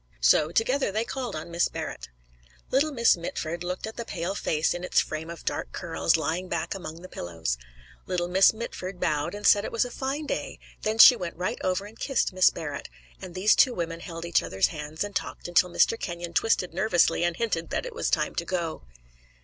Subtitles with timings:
[0.19, 2.09] So together they called on Miss Barrett.
[2.71, 6.47] Little Miss Mitford looked at the pale face in its frame of dark curls, lying
[6.47, 7.59] back among the pillows.
[8.07, 11.59] Little Miss Mitford bowed and said it was a fine day; then she went right
[11.63, 12.89] over and kissed Miss Barrett,
[13.21, 15.99] and these two women held each other's hands and talked until Mr.
[15.99, 18.81] Kenyon twisted nervously and hinted that it was time to go.